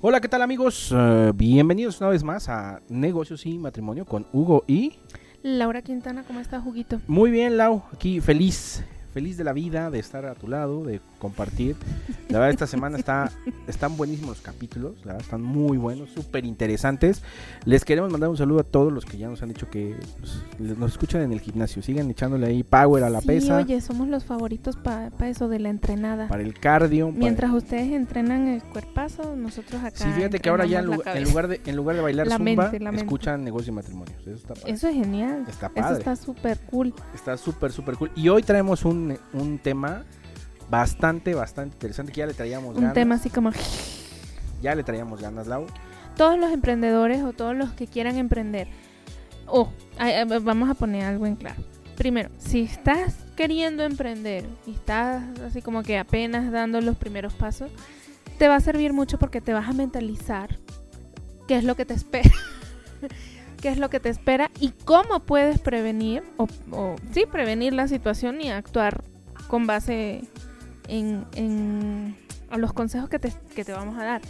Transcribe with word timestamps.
Hola, 0.00 0.20
¿qué 0.20 0.28
tal 0.28 0.42
amigos? 0.42 0.92
Uh, 0.92 1.32
bienvenidos 1.34 2.00
una 2.00 2.10
vez 2.10 2.22
más 2.22 2.48
a 2.48 2.80
Negocios 2.88 3.44
y 3.46 3.58
Matrimonio 3.58 4.04
con 4.04 4.28
Hugo 4.32 4.62
y... 4.68 4.92
Laura 5.42 5.82
Quintana, 5.82 6.22
¿cómo 6.24 6.38
estás, 6.38 6.62
Juguito? 6.62 7.00
Muy 7.08 7.32
bien, 7.32 7.56
Lau, 7.56 7.82
aquí 7.92 8.20
feliz, 8.20 8.84
feliz 9.12 9.36
de 9.36 9.42
la 9.42 9.52
vida, 9.52 9.90
de 9.90 9.98
estar 9.98 10.24
a 10.24 10.36
tu 10.36 10.46
lado, 10.46 10.84
de 10.84 11.00
compartir. 11.18 11.74
La 12.28 12.38
verdad, 12.38 12.50
esta 12.50 12.66
semana 12.66 12.98
está, 12.98 13.30
están 13.66 13.96
buenísimos 13.96 14.30
los 14.30 14.40
capítulos, 14.42 14.96
la 15.00 15.12
verdad, 15.12 15.22
están 15.22 15.42
muy 15.42 15.78
buenos, 15.78 16.10
súper 16.10 16.44
interesantes. 16.44 17.22
Les 17.64 17.84
queremos 17.86 18.10
mandar 18.12 18.28
un 18.28 18.36
saludo 18.36 18.60
a 18.60 18.64
todos 18.64 18.92
los 18.92 19.06
que 19.06 19.16
ya 19.16 19.28
nos 19.28 19.42
han 19.42 19.48
dicho 19.48 19.70
que 19.70 19.96
pues, 20.18 20.42
nos 20.78 20.92
escuchan 20.92 21.22
en 21.22 21.32
el 21.32 21.40
gimnasio. 21.40 21.80
Sigan 21.82 22.10
echándole 22.10 22.46
ahí 22.46 22.62
power 22.62 23.04
a 23.04 23.10
la 23.10 23.22
sí, 23.22 23.26
pesa. 23.28 23.56
oye, 23.56 23.80
somos 23.80 24.08
los 24.08 24.24
favoritos 24.24 24.76
para 24.76 25.10
eso 25.28 25.48
de 25.48 25.58
la 25.58 25.70
entrenada. 25.70 26.28
Para 26.28 26.42
el 26.42 26.52
cardio. 26.58 27.10
Mientras 27.12 27.50
ustedes 27.52 27.92
entrenan 27.92 28.46
el 28.48 28.62
cuerpazo, 28.62 29.34
nosotros 29.34 29.82
acá. 29.82 29.96
Sí, 29.96 30.10
fíjate 30.14 30.38
que 30.38 30.48
ahora 30.50 30.66
ya 30.66 30.80
en, 30.80 30.86
lugar, 30.86 31.16
en 31.16 31.24
lugar 31.24 31.48
de, 31.48 31.60
en 31.64 31.76
lugar 31.76 31.96
de 31.96 32.02
bailar 32.02 32.26
La 32.26 32.36
zumba, 32.36 32.64
mente, 32.64 32.80
la 32.80 32.90
mente. 32.92 33.04
escuchan 33.06 33.42
negocios 33.42 33.68
y 33.68 33.72
matrimonios. 33.72 34.20
Eso 34.20 34.32
está 34.36 34.54
padre. 34.54 34.72
Eso 34.72 34.88
es 34.88 34.94
genial. 34.94 35.44
Está 35.48 35.66
Eso 35.66 35.74
padre. 35.74 35.98
está 35.98 36.16
súper 36.16 36.58
cool. 36.70 36.94
Está 37.14 37.36
súper, 37.38 37.72
súper 37.72 37.96
cool. 37.96 38.10
Y 38.14 38.28
hoy 38.28 38.42
traemos 38.42 38.84
un, 38.84 39.16
un 39.32 39.58
tema 39.58 40.04
bastante, 40.70 41.34
bastante 41.34 41.74
interesante 41.74 42.12
que 42.12 42.18
ya 42.20 42.26
le 42.26 42.34
traíamos 42.34 42.74
Un 42.74 42.80
ganas. 42.82 42.94
tema 42.94 43.14
así 43.16 43.30
como 43.30 43.50
Ya 44.62 44.74
le 44.74 44.82
traíamos 44.82 45.20
ganas, 45.20 45.46
Lau. 45.46 45.66
todos 46.16 46.38
los 46.38 46.52
emprendedores 46.52 47.22
o 47.22 47.32
todos 47.32 47.56
los 47.56 47.70
que 47.72 47.86
quieran 47.86 48.16
emprender. 48.16 48.68
O 49.46 49.70
ay, 49.98 50.12
ay, 50.14 50.24
vamos 50.40 50.68
a 50.68 50.74
poner 50.74 51.04
algo 51.04 51.26
en 51.26 51.36
claro. 51.36 51.62
Primero, 51.96 52.30
si 52.38 52.60
estás 52.62 53.16
queriendo 53.36 53.82
emprender 53.82 54.46
y 54.66 54.72
estás 54.72 55.22
así 55.40 55.62
como 55.62 55.82
que 55.82 55.98
apenas 55.98 56.52
dando 56.52 56.80
los 56.80 56.96
primeros 56.96 57.34
pasos, 57.34 57.70
te 58.38 58.46
va 58.46 58.56
a 58.56 58.60
servir 58.60 58.92
mucho 58.92 59.18
porque 59.18 59.40
te 59.40 59.52
vas 59.52 59.68
a 59.68 59.72
mentalizar 59.72 60.58
qué 61.48 61.56
es 61.56 61.64
lo 61.64 61.74
que 61.74 61.84
te 61.84 61.94
espera. 61.94 62.30
qué 63.60 63.68
es 63.70 63.78
lo 63.78 63.90
que 63.90 63.98
te 63.98 64.08
espera 64.08 64.50
y 64.60 64.70
cómo 64.84 65.20
puedes 65.20 65.58
prevenir 65.58 66.22
o, 66.36 66.46
o 66.70 66.94
sí, 67.12 67.24
prevenir 67.30 67.72
la 67.72 67.88
situación 67.88 68.40
y 68.40 68.50
actuar 68.50 69.02
con 69.48 69.66
base 69.66 70.22
en, 70.88 71.26
en 71.34 72.16
a 72.50 72.58
los 72.58 72.72
consejos 72.72 73.08
que 73.08 73.18
te, 73.18 73.32
que 73.54 73.64
te 73.64 73.72
vamos 73.72 73.96
a 73.98 74.04
dar. 74.04 74.22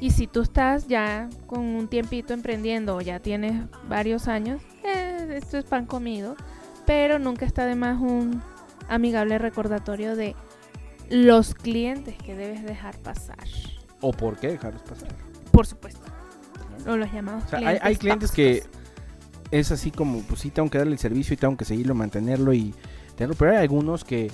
Y 0.00 0.10
si 0.10 0.26
tú 0.26 0.42
estás 0.42 0.86
ya 0.86 1.28
con 1.46 1.60
un 1.60 1.88
tiempito 1.88 2.32
emprendiendo 2.32 2.96
o 2.96 3.00
ya 3.00 3.18
tienes 3.18 3.64
varios 3.88 4.28
años, 4.28 4.62
eh, 4.84 5.28
esto 5.34 5.58
es 5.58 5.64
pan 5.64 5.86
comido, 5.86 6.36
pero 6.86 7.18
nunca 7.18 7.44
está 7.44 7.66
de 7.66 7.74
más 7.74 8.00
un 8.00 8.40
amigable 8.88 9.38
recordatorio 9.38 10.14
de 10.14 10.36
los 11.10 11.54
clientes 11.54 12.16
que 12.16 12.36
debes 12.36 12.64
dejar 12.64 12.96
pasar. 12.98 13.44
¿O 14.00 14.12
por 14.12 14.36
qué 14.38 14.48
dejarlos 14.48 14.82
pasar? 14.82 15.08
Por 15.50 15.66
supuesto. 15.66 16.00
O 16.86 16.96
los 16.96 17.12
llamados 17.12 17.44
O 17.44 17.48
sea, 17.48 17.58
hay, 17.58 17.64
clientes. 17.64 17.86
hay 17.86 17.96
clientes 17.96 18.30
que 18.30 18.62
es 19.50 19.72
así 19.72 19.90
como, 19.90 20.20
pues 20.22 20.40
sí, 20.40 20.50
tengo 20.50 20.70
que 20.70 20.78
darle 20.78 20.92
el 20.92 20.98
servicio 20.98 21.34
y 21.34 21.36
tengo 21.36 21.56
que 21.56 21.64
seguirlo, 21.64 21.94
mantenerlo 21.96 22.52
y 22.52 22.72
tenerlo. 23.16 23.34
Pero 23.36 23.52
hay 23.52 23.58
algunos 23.58 24.04
que 24.04 24.30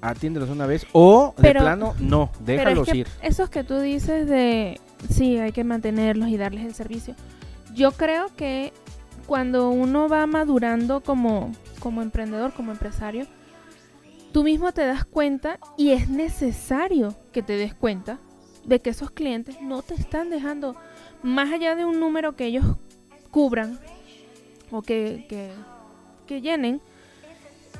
atiéndelos 0.00 0.50
una 0.50 0.66
vez 0.66 0.86
o 0.92 1.34
de 1.36 1.52
plano, 1.52 1.94
no, 1.98 2.30
es 2.40 2.46
déjalos 2.46 2.88
que 2.88 2.98
ir. 2.98 3.08
Esos 3.22 3.50
que 3.50 3.64
tú 3.64 3.78
dices 3.78 4.28
de 4.28 4.80
sí, 5.10 5.38
hay 5.38 5.52
que 5.52 5.64
mantenerlos 5.64 6.28
y 6.28 6.36
darles 6.36 6.64
el 6.64 6.74
servicio. 6.74 7.14
Yo 7.74 7.92
creo 7.92 8.34
que 8.36 8.72
cuando 9.26 9.70
uno 9.70 10.08
va 10.08 10.26
madurando 10.26 11.00
como, 11.00 11.52
como 11.80 12.02
emprendedor, 12.02 12.52
como 12.52 12.72
empresario, 12.72 13.26
tú 14.32 14.42
mismo 14.42 14.72
te 14.72 14.86
das 14.86 15.04
cuenta 15.04 15.58
y 15.76 15.90
es 15.90 16.08
necesario 16.08 17.14
que 17.32 17.42
te 17.42 17.54
des 17.54 17.74
cuenta 17.74 18.18
de 18.64 18.80
que 18.80 18.90
esos 18.90 19.10
clientes 19.10 19.60
no 19.60 19.82
te 19.82 19.94
están 19.94 20.30
dejando 20.30 20.76
más 21.22 21.52
allá 21.52 21.74
de 21.74 21.84
un 21.84 22.00
número 22.00 22.36
que 22.36 22.46
ellos 22.46 22.64
cubran 23.30 23.78
o 24.70 24.82
que, 24.82 25.26
que, 25.28 25.50
que 26.26 26.40
llenen, 26.40 26.80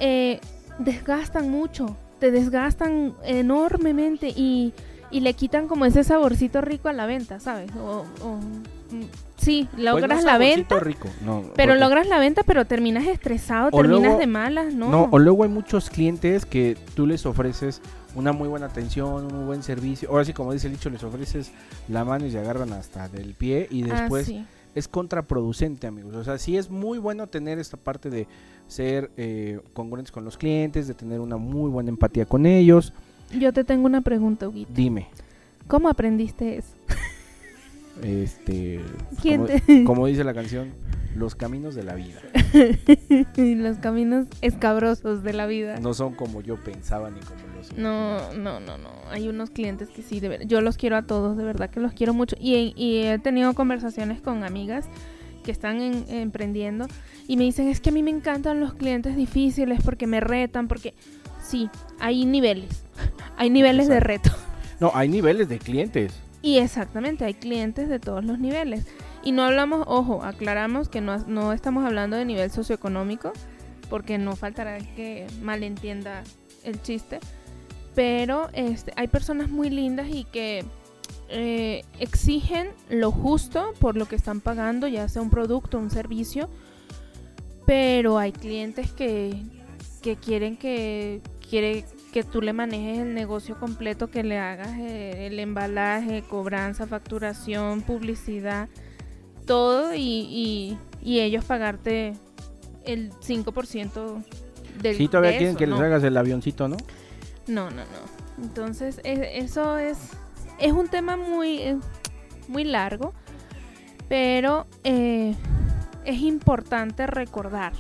eh, 0.01 0.41
desgastan 0.79 1.51
mucho, 1.51 1.97
te 2.19 2.31
desgastan 2.31 3.15
enormemente 3.25 4.29
y, 4.29 4.73
y 5.11 5.21
le 5.21 5.35
quitan 5.35 5.69
como 5.69 5.85
ese 5.87 6.05
saborcito 6.05 6.61
rico 6.61 6.89
a 6.89 6.93
la 6.93 7.07
venta, 7.07 7.41
¿sabes? 7.41 7.71
O, 7.77 8.05
o, 8.23 8.37
mm, 8.37 9.05
sí, 9.37 9.69
logras 9.77 10.25
la 10.25 10.37
venta, 10.39 10.79
rico, 10.81 11.09
no, 11.25 11.43
pero 11.57 11.73
porque- 11.73 11.81
logras 11.85 12.07
la 12.09 12.19
venta, 12.19 12.43
pero 12.45 12.65
terminas 12.67 13.07
estresado, 13.07 13.69
O 13.73 13.77
terminas 13.81 14.03
luego- 14.03 14.19
de 14.19 14.27
malas, 14.27 14.75
¿no? 14.75 14.91
No, 14.91 15.09
o 15.11 15.19
luego 15.19 15.45
hay 15.45 15.51
muchos 15.51 15.91
clientes 15.91 16.45
que 16.45 16.77
tú 16.95 17.07
les 17.07 17.25
ofreces 17.27 17.81
una 18.15 18.33
muy 18.33 18.49
buena 18.49 18.67
atención, 18.67 19.27
un 19.27 19.35
muy 19.35 19.45
buen 19.47 19.63
servicio. 19.63 20.11
Ahora 20.11 20.25
sí, 20.25 20.33
como 20.33 20.53
dice 20.53 20.67
el 20.67 20.73
dicho, 20.75 20.91
les 20.91 21.05
ofreces 21.05 21.53
la 21.89 22.05
mano 22.05 22.27
y 22.27 22.31
se 22.31 22.39
agarran 22.39 22.73
hasta 22.73 23.09
del 23.09 23.35
pie 23.35 23.69
y 23.71 23.85
Ah, 23.91 24.01
después 24.01 24.27
sí. 24.27 24.45
Es 24.75 24.89
contraproducente, 24.89 25.87
amigos. 25.87 26.15
O 26.15 26.25
sea, 26.25 26.39
sí 26.39 26.57
es 26.57 26.71
muy 26.71 26.99
bueno 26.99 27.27
tener 27.27 27.59
esta 27.59 27.77
parte 27.77 28.11
de 28.11 28.27
ser 28.67 29.11
eh, 29.17 29.61
congruentes 29.73 30.13
con 30.13 30.25
los 30.25 30.37
clientes, 30.37 30.87
de 30.89 30.95
tener 30.95 31.21
una 31.21 31.37
muy 31.37 31.71
buena 31.71 31.89
empatía 31.91 32.27
con 32.27 32.47
ellos. 32.47 32.93
Yo 33.39 33.53
te 33.53 33.65
tengo 33.65 33.87
una 33.87 34.01
pregunta, 34.03 34.49
Huguito. 34.49 34.71
Dime, 34.75 35.09
¿Cómo 35.67 35.89
aprendiste 35.89 36.57
eso? 36.59 36.75
este, 38.03 38.81
¿Quién 39.21 39.43
como, 39.47 39.47
te- 39.61 39.85
como 39.85 40.07
dice 40.07 40.23
la 40.25 40.33
canción, 40.35 40.73
los 41.17 41.35
caminos 41.35 41.75
de 41.75 41.83
la 41.83 41.95
vida 41.97 42.21
Los 43.37 43.79
caminos 43.79 44.27
escabrosos 44.41 45.23
de 45.25 45.33
la 45.33 45.47
vida. 45.47 45.81
no 45.81 45.95
son 45.95 46.15
como 46.15 46.41
yo 46.41 46.57
pensaba 46.63 47.11
ni 47.11 47.19
como 47.21 47.41
los 47.57 47.73
No, 47.77 48.33
no, 48.35 48.61
no, 48.61 48.79
no. 48.79 48.91
Hay 49.11 49.29
unos 49.29 49.51
clientes 49.51 49.89
que 49.89 50.03
sí, 50.03 50.21
de 50.21 50.29
ver- 50.29 50.47
yo 50.47 50.61
los 50.61 50.77
quiero 50.77 50.97
a 50.97 51.03
todos, 51.03 51.37
de 51.37 51.45
verdad 51.45 51.71
que 51.71 51.81
los 51.81 51.93
quiero 51.93 52.15
mucho. 52.15 52.37
Y, 52.41 52.73
y 52.77 53.05
he 53.07 53.19
tenido 53.19 53.55
conversaciones 53.55 54.21
con 54.21 54.45
amigas 54.45 54.87
que 55.45 55.51
están 55.51 55.81
en- 55.81 56.05
emprendiendo 56.09 56.87
y 57.27 57.37
me 57.37 57.45
dicen, 57.45 57.69
es 57.69 57.81
que 57.81 57.91
a 57.91 57.93
mí 57.93 58.03
me 58.03 58.11
encantan 58.11 58.61
los 58.61 58.75
clientes 58.75 59.17
difíciles 59.17 59.81
porque 59.85 60.07
me 60.07 60.21
retan, 60.21 60.69
porque 60.69 60.95
sí, 61.43 61.71
hay 62.01 62.25
niveles, 62.27 62.83
hay 63.37 63.51
niveles 63.51 63.89
de 63.89 64.01
reto. 64.01 64.31
No, 64.81 64.93
hay 64.95 65.09
niveles 65.09 65.49
de 65.49 65.59
clientes. 65.59 66.13
Y 66.43 66.59
exactamente, 66.59 67.25
hay 67.25 67.35
clientes 67.35 67.89
de 67.89 67.99
todos 67.99 68.25
los 68.25 68.39
niveles. 68.39 68.87
Y 69.25 69.33
no 69.33 69.43
hablamos, 69.43 69.85
ojo, 69.89 70.23
aclaramos 70.23 70.89
que 70.89 71.01
no, 71.01 71.19
no 71.27 71.53
estamos 71.53 71.85
hablando 71.85 72.17
de 72.17 72.25
nivel 72.25 72.51
socioeconómico, 72.51 73.33
porque 73.91 74.19
no 74.19 74.37
faltará 74.37 74.79
que 74.79 75.27
malentienda 75.43 76.23
el 76.63 76.81
chiste. 76.83 77.19
Pero 77.99 78.49
este, 78.53 78.93
hay 78.95 79.09
personas 79.09 79.51
muy 79.51 79.71
lindas 79.71 80.07
y 80.09 80.23
que 80.23 80.65
eh, 81.31 81.83
exigen 81.99 82.69
lo 82.91 83.11
justo 83.11 83.75
por 83.81 83.97
lo 83.97 84.07
que 84.07 84.15
están 84.15 84.41
pagando, 84.41 84.87
ya 84.87 85.09
sea 85.09 85.21
un 85.21 85.31
producto, 85.31 85.81
un 85.81 85.91
servicio. 85.91 86.49
Pero 87.67 88.17
hay 88.17 88.31
clientes 88.31 88.93
que, 88.93 89.43
que 90.01 90.15
quieren 90.15 90.57
que 90.57 91.23
quiere 91.51 91.87
que 92.13 92.23
tú 92.23 92.41
le 92.41 92.53
manejes 92.53 93.01
el 93.01 93.15
negocio 93.15 93.59
completo, 93.59 94.13
que 94.13 94.23
le 94.23 94.39
hagas 94.39 94.79
eh, 94.79 95.27
el 95.27 95.41
embalaje, 95.41 96.23
cobranza, 96.23 96.87
facturación, 96.87 97.83
publicidad, 97.83 98.69
todo 99.45 99.93
y, 99.93 99.99
y, 100.01 100.79
y 101.03 101.19
ellos 101.19 101.45
pagarte 101.45 102.13
el 102.85 103.11
5% 103.11 104.23
del 104.83 104.97
Sí, 104.97 105.09
todavía 105.09 105.33
de 105.33 105.37
quieren 105.39 105.57
eso, 105.57 105.59
que 105.59 105.67
les 105.67 105.81
hagas 105.81 106.05
el 106.05 106.17
avioncito, 106.17 106.69
¿no? 106.69 106.77
No, 107.49 107.71
no, 107.71 107.83
no. 107.83 108.43
Entonces, 108.45 109.01
e- 109.05 109.39
eso 109.39 109.79
es, 109.79 109.99
es 110.59 110.73
un 110.73 110.89
tema 110.89 111.17
muy, 111.17 111.59
eh, 111.59 111.79
muy 112.47 112.65
largo, 112.65 113.13
pero 114.09 114.67
eh, 114.85 115.35
es 116.05 116.21
importante 116.21 117.07
recordar 117.07 117.73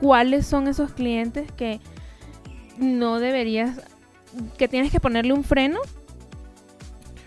cuáles 0.00 0.46
son 0.46 0.68
esos 0.68 0.92
clientes 0.92 1.50
que 1.52 1.80
no 2.78 3.18
deberías, 3.18 3.80
que 4.56 4.68
tienes 4.68 4.92
que 4.92 5.00
ponerle 5.00 5.32
un 5.32 5.44
freno. 5.44 5.80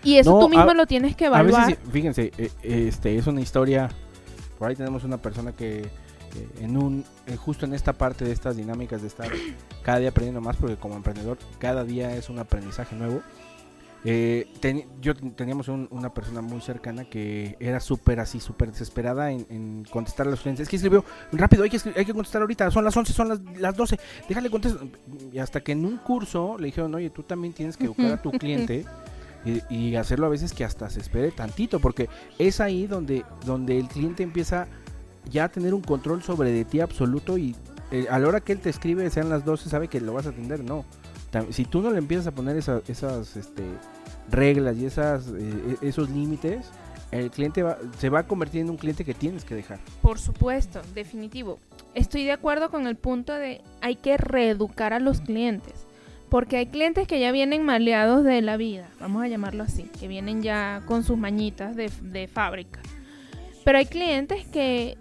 Y 0.04 0.16
eso 0.16 0.32
No, 0.32 0.38
tú 0.40 0.48
mismo 0.48 0.70
a- 0.70 0.74
lo 0.74 0.86
tienes 0.86 1.14
que 1.14 1.24
A 1.24 1.28
evaluar. 1.28 1.66
veces, 1.66 1.78
sí, 1.84 1.90
fíjense, 1.92 2.32
eh, 2.38 2.50
este 2.62 3.16
es 3.16 3.26
una 3.26 3.40
historia. 3.40 3.88
Por 4.58 4.68
ahí 4.70 4.76
tenemos 4.76 5.04
una 5.04 5.18
persona 5.18 5.52
que 5.52 5.88
eh, 6.36 6.48
en 6.60 6.76
un 6.76 7.04
eh, 7.26 7.36
justo 7.36 7.66
en 7.66 7.74
esta 7.74 7.92
parte 7.92 8.24
de 8.24 8.32
estas 8.32 8.56
dinámicas 8.56 9.00
de 9.02 9.08
estar 9.08 9.28
cada 9.82 9.98
día 9.98 10.08
aprendiendo 10.10 10.40
más, 10.40 10.56
porque 10.56 10.76
como 10.76 10.96
emprendedor 10.96 11.38
cada 11.58 11.84
día 11.84 12.14
es 12.16 12.28
un 12.30 12.38
aprendizaje 12.38 12.96
nuevo. 12.96 13.22
Eh, 14.04 14.48
ten- 14.58 14.84
yo 15.00 15.14
ten- 15.14 15.30
teníamos 15.36 15.68
un- 15.68 15.86
una 15.92 16.12
persona 16.12 16.40
muy 16.40 16.60
cercana 16.60 17.04
que 17.04 17.56
era 17.60 17.78
súper 17.78 18.18
así, 18.18 18.40
súper 18.40 18.72
desesperada 18.72 19.30
en, 19.30 19.46
en 19.48 19.84
contestar 19.88 20.26
a 20.26 20.30
los 20.30 20.40
clientes. 20.40 20.64
Es 20.64 20.68
que 20.68 20.74
escribió 20.74 21.04
rápido, 21.30 21.62
hay 21.62 21.70
que, 21.70 21.78
hay 21.96 22.04
que 22.04 22.12
contestar 22.12 22.42
ahorita, 22.42 22.68
son 22.72 22.82
las 22.84 22.96
11, 22.96 23.12
son 23.12 23.28
las, 23.28 23.40
las 23.60 23.76
12, 23.76 24.00
déjale 24.28 24.50
contestar. 24.50 24.88
Y 25.32 25.38
hasta 25.38 25.60
que 25.60 25.70
en 25.72 25.84
un 25.84 25.98
curso 25.98 26.56
le 26.58 26.66
dijeron, 26.66 26.92
oye, 26.96 27.10
tú 27.10 27.22
también 27.22 27.54
tienes 27.54 27.76
que 27.76 27.84
educar 27.84 28.06
a 28.12 28.20
tu 28.20 28.32
cliente 28.32 28.84
y, 29.44 29.62
y 29.72 29.94
hacerlo 29.94 30.26
a 30.26 30.30
veces 30.30 30.52
que 30.52 30.64
hasta 30.64 30.90
se 30.90 30.98
espere 30.98 31.30
tantito, 31.30 31.78
porque 31.78 32.08
es 32.40 32.60
ahí 32.60 32.88
donde, 32.88 33.24
donde 33.46 33.78
el 33.78 33.86
cliente 33.86 34.24
empieza 34.24 34.66
ya 35.30 35.48
tener 35.48 35.74
un 35.74 35.80
control 35.82 36.22
sobre 36.22 36.50
de 36.52 36.64
ti 36.64 36.80
absoluto 36.80 37.38
y 37.38 37.54
eh, 37.90 38.06
a 38.10 38.18
la 38.18 38.28
hora 38.28 38.40
que 38.40 38.52
él 38.52 38.58
te 38.60 38.70
escribe, 38.70 39.08
sean 39.10 39.28
las 39.28 39.44
12, 39.44 39.68
sabe 39.68 39.88
que 39.88 40.00
lo 40.00 40.12
vas 40.14 40.26
a 40.26 40.30
atender, 40.30 40.62
no. 40.64 40.84
si 41.50 41.64
tú 41.64 41.80
no 41.80 41.90
le 41.90 41.98
empiezas 41.98 42.26
a 42.26 42.30
poner 42.32 42.56
esa- 42.56 42.82
esas 42.88 43.36
este, 43.36 43.62
reglas 44.30 44.76
y 44.76 44.84
esas, 44.86 45.28
eh, 45.28 45.76
e- 45.82 45.88
esos 45.88 46.10
límites, 46.10 46.66
el 47.10 47.30
cliente 47.30 47.62
va- 47.62 47.78
se 47.98 48.08
va 48.10 48.20
a 48.20 48.26
convertir 48.26 48.60
en 48.62 48.70
un 48.70 48.76
cliente 48.76 49.04
que 49.04 49.14
tienes 49.14 49.44
que 49.44 49.54
dejar. 49.54 49.78
Por 50.00 50.18
supuesto, 50.18 50.80
definitivo. 50.94 51.58
Estoy 51.94 52.24
de 52.24 52.32
acuerdo 52.32 52.70
con 52.70 52.86
el 52.86 52.96
punto 52.96 53.32
de 53.34 53.60
hay 53.82 53.96
que 53.96 54.16
reeducar 54.16 54.92
a 54.94 54.98
los 54.98 55.20
clientes. 55.20 55.74
Porque 56.30 56.56
hay 56.56 56.66
clientes 56.66 57.06
que 57.06 57.20
ya 57.20 57.30
vienen 57.30 57.62
maleados 57.62 58.24
de 58.24 58.40
la 58.40 58.56
vida, 58.56 58.88
vamos 58.98 59.22
a 59.22 59.28
llamarlo 59.28 59.64
así, 59.64 59.82
que 60.00 60.08
vienen 60.08 60.42
ya 60.42 60.80
con 60.86 61.04
sus 61.04 61.18
mañitas 61.18 61.76
de 61.76 62.28
fábrica. 62.32 62.80
Pero 63.64 63.76
hay 63.78 63.84
clientes 63.86 64.46
que 64.48 64.96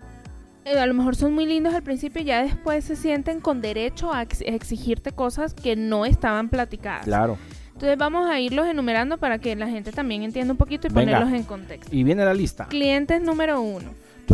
eh, 0.66 0.80
a 0.80 0.86
lo 0.86 0.94
mejor 0.94 1.16
son 1.16 1.34
muy 1.34 1.46
lindos 1.46 1.74
al 1.74 1.84
principio 1.84 2.22
y 2.22 2.26
ya 2.26 2.44
después 2.44 2.84
se 2.86 2.96
sienten 2.96 3.40
con 3.42 3.62
derecho 3.62 4.14
a 4.14 4.22
ex- 4.22 4.42
exigirte 4.42 5.12
cosas 5.12 5.54
que 5.54 5.76
no 5.76 6.06
estaban 6.06 6.50
platicadas. 6.50 7.06
Claro. 7.06 7.38
Entonces 7.74 7.98
vamos 7.98 8.30
a 8.30 8.40
irlos 8.40 8.68
enumerando 8.68 9.18
para 9.18 9.40
que 9.40 9.56
la 9.56 9.68
gente 9.68 9.92
también 9.92 10.22
entienda 10.22 10.52
un 10.54 10.58
poquito 10.58 10.88
y 10.88 10.92
Venga. 10.94 11.14
ponerlos 11.18 11.34
en 11.40 11.44
contexto. 11.46 11.96
Y 11.96 12.04
viene 12.04 12.24
la 12.24 12.34
lista. 12.34 12.68
Clientes 12.68 13.22
número 13.22 13.60
uno 13.62 13.90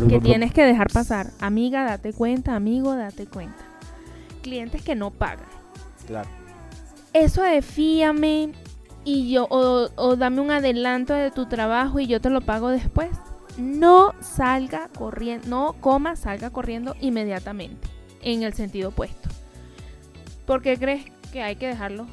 que 0.09 0.19
tienes 0.19 0.53
que 0.53 0.63
dejar 0.63 0.91
pasar. 0.91 1.27
Amiga, 1.39 1.83
date 1.85 2.13
cuenta, 2.13 2.55
amigo, 2.55 2.95
date 2.95 3.25
cuenta. 3.25 3.63
Clientes 4.43 4.81
que 4.83 4.95
no 4.95 5.11
pagan. 5.11 5.47
Claro. 6.05 6.29
Eso 7.13 7.41
de 7.41 7.61
fíame 7.61 8.51
y 9.05 9.31
yo, 9.31 9.47
o, 9.49 9.89
o 9.95 10.15
dame 10.17 10.41
un 10.41 10.51
adelanto 10.51 11.13
de 11.13 11.31
tu 11.31 11.47
trabajo 11.47 11.99
y 11.99 12.05
yo 12.07 12.19
te 12.21 12.29
lo 12.29 12.41
pago 12.41 12.69
después. 12.69 13.09
No 13.57 14.13
salga 14.21 14.89
corriendo, 14.89 15.47
no 15.47 15.73
coma, 15.81 16.15
salga 16.15 16.49
corriendo 16.51 16.95
inmediatamente, 17.01 17.87
en 18.21 18.43
el 18.43 18.53
sentido 18.53 18.89
opuesto. 18.89 19.29
¿Por 20.45 20.61
qué 20.61 20.77
crees 20.77 21.05
que 21.31 21.41
hay 21.41 21.55
que 21.55 21.67
dejarlo? 21.67 22.07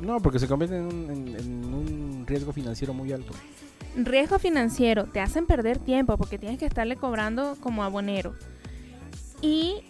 No, 0.00 0.20
porque 0.20 0.38
se 0.38 0.48
convierte 0.48 0.76
en 0.76 0.86
un, 0.86 1.10
en- 1.10 1.36
en 1.38 1.64
un 1.74 2.24
riesgo 2.26 2.52
financiero 2.52 2.92
muy 2.92 3.12
alto. 3.12 3.32
Riesgo 3.96 4.38
financiero, 4.38 5.04
te 5.04 5.20
hacen 5.20 5.46
perder 5.46 5.78
tiempo 5.78 6.16
porque 6.16 6.38
tienes 6.38 6.58
que 6.58 6.66
estarle 6.66 6.96
cobrando 6.96 7.56
como 7.60 7.84
abonero. 7.84 8.34
Y 9.40 9.82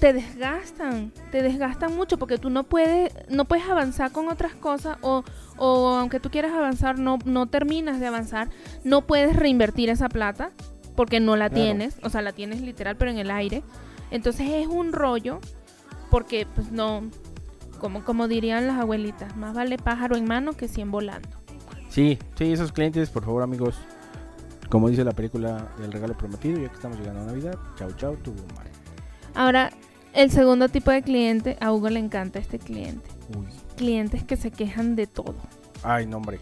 te 0.00 0.12
desgastan, 0.14 1.12
te 1.30 1.42
desgastan 1.42 1.94
mucho 1.94 2.18
porque 2.18 2.38
tú 2.38 2.48
no 2.50 2.64
puedes, 2.64 3.12
no 3.28 3.44
puedes 3.44 3.68
avanzar 3.68 4.10
con 4.12 4.28
otras 4.28 4.54
cosas 4.54 4.96
o, 5.02 5.22
o 5.58 5.88
aunque 5.90 6.18
tú 6.20 6.30
quieras 6.30 6.52
avanzar, 6.52 6.98
no, 6.98 7.18
no 7.24 7.46
terminas 7.46 8.00
de 8.00 8.06
avanzar, 8.06 8.48
no 8.82 9.06
puedes 9.06 9.36
reinvertir 9.36 9.90
esa 9.90 10.08
plata 10.08 10.52
porque 10.96 11.20
no 11.20 11.36
la 11.36 11.48
Claro. 11.50 11.62
tienes, 11.64 11.96
o 12.02 12.08
sea, 12.10 12.22
la 12.22 12.32
tienes 12.32 12.60
literal 12.62 12.96
pero 12.96 13.10
en 13.10 13.18
el 13.18 13.30
aire. 13.30 13.62
Entonces 14.10 14.48
es 14.50 14.66
un 14.66 14.92
rollo 14.92 15.38
porque 16.10 16.46
pues 16.54 16.72
no, 16.72 17.02
como, 17.78 18.02
como 18.04 18.26
dirían 18.26 18.66
las 18.66 18.80
abuelitas, 18.80 19.36
más 19.36 19.54
vale 19.54 19.76
pájaro 19.76 20.16
en 20.16 20.24
mano 20.24 20.54
que 20.54 20.66
cien 20.66 20.90
volando. 20.90 21.28
Sí, 21.90 22.18
sí, 22.36 22.52
esos 22.52 22.72
clientes, 22.72 23.10
por 23.10 23.24
favor, 23.24 23.42
amigos. 23.42 23.76
Como 24.68 24.88
dice 24.88 25.02
la 25.04 25.10
película 25.12 25.68
El 25.82 25.90
regalo 25.92 26.16
prometido, 26.16 26.60
ya 26.60 26.68
que 26.68 26.74
estamos 26.76 26.96
llegando 26.98 27.22
a 27.22 27.24
Navidad. 27.26 27.58
Chau, 27.76 27.92
chau, 27.94 28.16
tu 28.16 28.32
madre. 28.54 28.70
Ahora, 29.34 29.70
el 30.12 30.30
segundo 30.30 30.68
tipo 30.68 30.90
de 30.90 31.02
cliente, 31.02 31.56
a 31.60 31.72
Hugo 31.72 31.88
le 31.90 32.00
encanta 32.00 32.38
este 32.38 32.58
cliente. 32.58 33.08
Uy. 33.36 33.46
Clientes 33.76 34.24
que 34.24 34.36
se 34.36 34.50
quejan 34.50 34.96
de 34.96 35.06
todo. 35.06 35.34
Ay, 35.82 36.06
no, 36.06 36.18
hombre. 36.18 36.40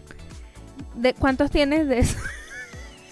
¿De 0.95 1.13
¿Cuántos 1.13 1.51
tienes 1.51 1.87
de 1.87 1.99
eso? 1.99 2.17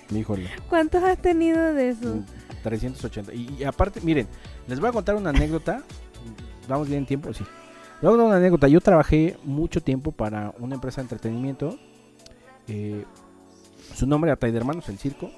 Híjole. 0.10 0.50
¿Cuántos 0.70 1.04
has 1.04 1.18
tenido 1.18 1.74
de 1.74 1.90
eso? 1.90 2.20
380. 2.64 3.34
Y, 3.34 3.56
y 3.60 3.64
aparte, 3.64 4.02
miren, 4.02 4.28
les 4.68 4.80
voy 4.80 4.90
a 4.90 4.92
contar 4.92 5.16
una 5.16 5.30
anécdota. 5.30 5.84
Vamos 6.68 6.88
bien 6.88 7.00
en 7.00 7.06
tiempo, 7.06 7.34
sí. 7.34 7.44
Les 7.44 8.02
voy 8.02 8.10
a 8.10 8.12
contar 8.12 8.28
una 8.28 8.38
anécdota. 8.38 8.68
Yo 8.68 8.82
trabajé 8.82 9.38
mucho 9.44 9.82
tiempo 9.82 10.12
para 10.12 10.54
una 10.60 10.76
empresa 10.76 11.02
de 11.02 11.04
entretenimiento. 11.06 11.78
eh, 12.68 13.06
su 13.96 14.06
nombre 14.06 14.30
era 14.30 14.38
Tide 14.38 14.58
Hermanos, 14.58 14.90
el 14.90 14.98
circo. 14.98 15.32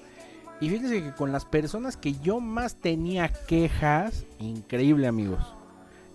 Y 0.62 0.70
fíjense 0.70 1.02
que 1.04 1.12
con 1.14 1.32
las 1.32 1.46
personas 1.46 1.96
que 1.98 2.14
yo 2.20 2.40
más 2.40 2.76
tenía 2.76 3.30
quejas, 3.30 4.26
increíble 4.40 5.08
amigos, 5.08 5.40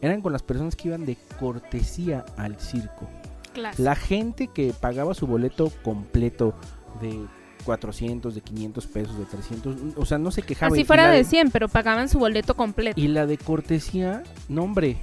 eran 0.02 0.20
con 0.20 0.32
las 0.32 0.42
personas 0.42 0.76
que 0.76 0.88
iban 0.88 1.06
de 1.06 1.16
cortesía 1.40 2.24
al 2.36 2.60
circo. 2.60 3.08
Clase. 3.54 3.82
La 3.82 3.94
gente 3.94 4.48
que 4.48 4.74
pagaba 4.78 5.14
su 5.14 5.26
boleto 5.26 5.70
completo 5.82 6.54
de 7.00 7.24
400, 7.64 8.34
de 8.34 8.40
500 8.42 8.86
pesos, 8.88 9.18
de 9.18 9.24
300, 9.24 9.76
o 9.96 10.04
sea, 10.04 10.18
no 10.18 10.30
se 10.30 10.42
quejaba. 10.42 10.74
Así 10.74 10.84
fuera 10.84 11.08
de 11.10 11.24
100, 11.24 11.50
pero 11.50 11.68
pagaban 11.68 12.08
su 12.10 12.18
boleto 12.18 12.54
completo. 12.54 13.00
y 13.00 13.08
la 13.08 13.24
de 13.26 13.38
cortesía, 13.38 14.22
no 14.48 14.64
hombre. 14.64 14.98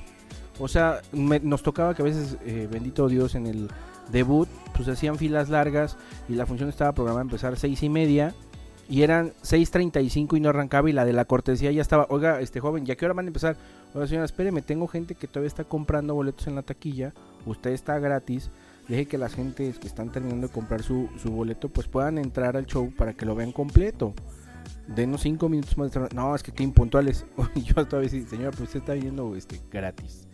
O 0.59 0.67
sea, 0.67 1.01
me- 1.11 1.39
nos 1.39 1.63
tocaba 1.63 1.95
que 1.95 2.03
a 2.03 2.05
veces, 2.05 2.37
eh, 2.45 2.67
bendito 2.71 3.07
Dios, 3.07 3.33
en 3.33 3.47
el 3.47 3.69
debut, 4.11 4.47
pues 4.75 4.87
hacían 4.89 5.17
filas 5.17 5.49
largas 5.49 5.97
y 6.29 6.33
la 6.35 6.45
función 6.45 6.69
estaba 6.69 6.91
programada 6.91 7.21
a 7.21 7.23
empezar 7.23 7.57
seis 7.57 7.81
y 7.81 7.89
media 7.89 8.35
y 8.91 9.03
eran 9.03 9.31
6.35 9.43 10.35
y 10.35 10.41
no 10.41 10.49
arrancaba 10.49 10.89
y 10.89 10.93
la 10.93 11.05
de 11.05 11.13
la 11.13 11.23
cortesía 11.23 11.71
ya 11.71 11.81
estaba, 11.81 12.07
oiga, 12.09 12.41
este 12.41 12.59
joven, 12.59 12.85
¿ya 12.85 12.97
qué 12.97 13.05
hora 13.05 13.13
van 13.13 13.23
a 13.23 13.29
empezar? 13.29 13.55
Oiga 13.93 14.05
señora, 14.05 14.25
espéreme, 14.25 14.61
tengo 14.61 14.85
gente 14.85 15.15
que 15.15 15.27
todavía 15.27 15.47
está 15.47 15.63
comprando 15.63 16.13
boletos 16.13 16.45
en 16.47 16.55
la 16.55 16.61
taquilla, 16.61 17.13
usted 17.45 17.69
está 17.69 17.97
gratis, 17.99 18.51
deje 18.89 19.05
que 19.05 19.17
las 19.17 19.33
gentes 19.33 19.79
que 19.79 19.87
están 19.87 20.11
terminando 20.11 20.47
de 20.47 20.53
comprar 20.53 20.83
su, 20.83 21.07
su 21.23 21.31
boleto 21.31 21.69
pues 21.69 21.87
puedan 21.87 22.17
entrar 22.17 22.57
al 22.57 22.65
show 22.65 22.91
para 22.93 23.13
que 23.13 23.25
lo 23.25 23.33
vean 23.33 23.53
completo. 23.53 24.13
Denos 24.93 25.21
cinco 25.21 25.47
minutos 25.47 25.77
más 25.77 25.93
de 25.93 26.09
No, 26.13 26.35
es 26.35 26.43
que 26.43 26.51
qué 26.51 26.63
impuntuales. 26.63 27.25
Yo 27.55 27.87
todavía 27.87 28.09
sí, 28.09 28.23
señora, 28.23 28.51
pues 28.51 28.63
usted 28.63 28.81
está 28.81 28.93
viendo 28.93 29.37
este, 29.37 29.61
gratis, 29.71 30.27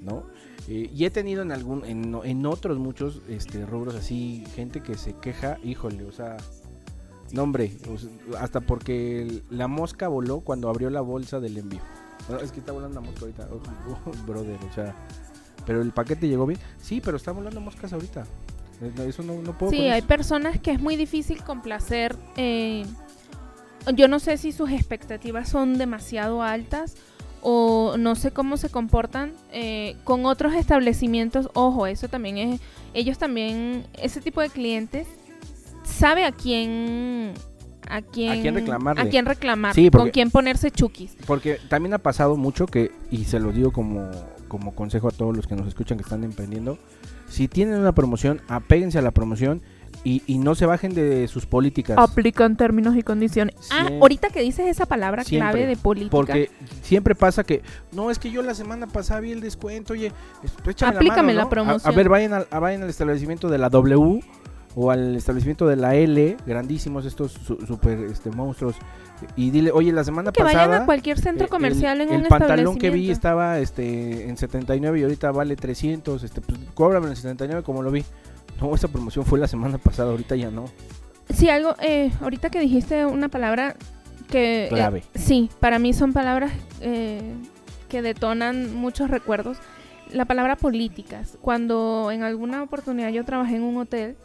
¿no? 0.00 0.22
Eh, 0.68 0.90
y 0.94 1.04
he 1.06 1.10
tenido 1.10 1.42
en 1.42 1.50
algún, 1.50 1.84
en, 1.84 2.16
en 2.22 2.46
otros 2.46 2.78
muchos 2.78 3.22
este, 3.28 3.66
rubros 3.66 3.96
así, 3.96 4.44
gente 4.54 4.80
que 4.80 4.96
se 4.96 5.14
queja, 5.14 5.58
híjole, 5.64 6.04
o 6.04 6.12
sea, 6.12 6.36
no 7.32 7.42
hombre, 7.42 7.72
sea, 7.98 8.10
hasta 8.40 8.60
porque 8.60 9.42
la 9.50 9.68
mosca 9.68 10.08
voló 10.08 10.40
cuando 10.40 10.68
abrió 10.68 10.90
la 10.90 11.00
bolsa 11.00 11.40
del 11.40 11.58
envío. 11.58 11.80
No, 12.28 12.38
es 12.38 12.50
que 12.52 12.60
está 12.60 12.72
volando 12.72 13.00
la 13.00 13.06
mosca 13.06 13.20
ahorita, 13.22 13.48
oh, 13.52 13.60
oh, 14.06 14.26
brother, 14.26 14.58
o 14.68 14.74
sea, 14.74 14.94
pero 15.64 15.82
el 15.82 15.92
paquete 15.92 16.28
llegó 16.28 16.46
bien. 16.46 16.60
Sí, 16.80 17.00
pero 17.04 17.16
está 17.16 17.32
volando 17.32 17.60
moscas 17.60 17.92
ahorita. 17.92 18.24
Eh, 18.80 19.08
Eso 19.08 19.22
no, 19.22 19.40
no 19.42 19.56
puedo. 19.56 19.70
Sí, 19.70 19.80
hay 19.80 19.98
eso. 19.98 20.08
personas 20.08 20.60
que 20.60 20.72
es 20.72 20.80
muy 20.80 20.96
difícil 20.96 21.42
complacer. 21.42 22.16
eh, 22.36 22.84
yo 23.94 24.08
no 24.08 24.18
sé 24.18 24.36
si 24.36 24.50
sus 24.50 24.70
expectativas 24.70 25.48
son 25.48 25.78
demasiado 25.78 26.42
altas 26.42 26.96
o 27.40 27.96
no 27.96 28.16
sé 28.16 28.32
cómo 28.32 28.56
se 28.56 28.70
comportan 28.70 29.32
eh, 29.52 29.96
con 30.02 30.26
otros 30.26 30.54
establecimientos. 30.54 31.48
Ojo, 31.54 31.86
eso 31.86 32.08
también 32.08 32.38
es. 32.38 32.60
Ellos 32.94 33.18
también, 33.18 33.86
ese 33.94 34.20
tipo 34.20 34.40
de 34.40 34.50
clientes, 34.50 35.06
sabe 35.96 36.24
a 36.24 36.32
quién. 36.32 37.34
A 37.88 38.02
quién, 38.02 38.42
quién 38.42 38.54
reclamarle. 38.56 39.00
a 39.02 39.08
quién 39.08 39.26
reclamar, 39.26 39.72
Sí, 39.72 39.90
con 39.90 40.10
quién 40.10 40.30
ponerse 40.32 40.72
chukis. 40.72 41.16
Porque 41.24 41.58
también 41.68 41.94
ha 41.94 41.98
pasado 41.98 42.36
mucho 42.36 42.66
que, 42.66 42.90
y 43.12 43.26
se 43.26 43.38
lo 43.38 43.52
digo 43.52 43.72
como, 43.72 44.10
como 44.48 44.74
consejo 44.74 45.06
a 45.06 45.12
todos 45.12 45.36
los 45.36 45.46
que 45.46 45.54
nos 45.54 45.68
escuchan 45.68 45.96
que 45.96 46.02
están 46.02 46.24
emprendiendo, 46.24 46.78
si 47.28 47.46
tienen 47.46 47.78
una 47.78 47.92
promoción, 47.92 48.40
apéguense 48.48 48.98
a 48.98 49.02
la 49.02 49.12
promoción 49.12 49.62
y, 50.02 50.20
y 50.26 50.38
no 50.38 50.56
se 50.56 50.66
bajen 50.66 50.94
de 50.94 51.28
sus 51.28 51.46
políticas. 51.46 51.96
Aplican 51.96 52.56
términos 52.56 52.96
y 52.96 53.02
condiciones. 53.04 53.54
Ah, 53.70 53.88
ahorita 54.00 54.30
que 54.30 54.40
dices 54.40 54.66
esa 54.66 54.86
palabra 54.86 55.22
Siempre. 55.22 55.52
clave 55.52 55.66
de 55.68 55.76
política. 55.76 56.10
Porque 56.10 56.50
siempre 56.82 57.14
pasa 57.14 57.44
que, 57.44 57.62
no, 57.92 58.10
es 58.10 58.18
que 58.18 58.32
yo 58.32 58.42
la 58.42 58.54
semana 58.54 58.88
pasada 58.88 59.20
vi 59.20 59.30
el 59.30 59.40
descuento, 59.40 59.92
oye, 59.92 60.10
échame 60.68 60.96
Aplícame 60.96 61.34
la, 61.34 61.44
la 61.44 61.44
mano, 61.44 61.44
¿no? 61.44 61.46
A- 61.46 61.50
promoción. 61.50 61.92
A, 61.92 61.96
ver, 61.96 62.08
vayan 62.08 62.32
al, 62.32 62.48
a- 62.50 62.58
vayan 62.58 62.82
al 62.82 62.88
establecimiento 62.90 63.48
de 63.48 63.58
la 63.58 63.68
W 63.70 64.20
o 64.78 64.90
al 64.90 65.16
establecimiento 65.16 65.66
de 65.66 65.74
la 65.76 65.94
L, 65.96 66.36
grandísimos 66.46 67.04
estos 67.06 67.32
su- 67.32 67.56
super 67.66 67.98
este, 68.00 68.30
monstruos, 68.30 68.76
y 69.34 69.50
dile, 69.50 69.70
oye, 69.72 69.90
la 69.92 70.04
semana 70.04 70.30
que 70.30 70.42
pasada... 70.42 70.66
vayan 70.66 70.82
a 70.82 70.86
cualquier 70.86 71.18
centro 71.18 71.46
eh, 71.46 71.48
comercial 71.48 72.00
el, 72.02 72.08
en 72.08 72.14
el 72.14 72.22
un 72.22 72.28
pantalón 72.28 72.76
que 72.78 72.90
vi 72.90 73.10
estaba 73.10 73.58
este 73.58 74.28
en 74.28 74.36
79 74.36 75.00
y 75.00 75.02
ahorita 75.04 75.32
vale 75.32 75.56
300 75.56 76.22
este 76.22 76.42
pues 76.42 76.60
cóbrame 76.74 77.08
en 77.08 77.16
79 77.16 77.62
como 77.64 77.82
lo 77.82 77.90
vi 77.90 78.04
no 78.60 78.74
esa 78.74 78.88
promoción 78.88 79.24
fue 79.24 79.38
la 79.38 79.48
semana 79.48 79.78
pasada 79.78 80.10
ahorita 80.10 80.36
ya 80.36 80.50
no 80.50 80.66
Sí, 81.34 81.48
algo, 81.48 81.74
eh, 81.80 82.12
ahorita 82.20 82.50
que 82.50 82.60
dijiste 82.60 83.04
una 83.06 83.28
palabra 83.28 83.74
que... 84.30 84.66
eh, 84.66 84.68
Clave. 84.68 85.02
sí, 85.14 85.50
para 85.58 85.78
mí 85.80 85.92
son 85.94 86.12
palabras 86.12 86.52
eh, 86.82 87.20
que 87.88 88.00
detonan 88.02 88.74
muchos 88.74 89.10
recuerdos. 89.10 89.56
La 90.12 90.24
palabra 90.26 90.54
políticas. 90.54 91.36
Cuando 91.40 92.10
en 92.12 92.22
alguna 92.22 92.62
oportunidad 92.62 93.08
yo 93.08 93.24
trabajé 93.24 93.56
en 93.56 93.64
un 93.64 93.76
hotel, 93.78 94.16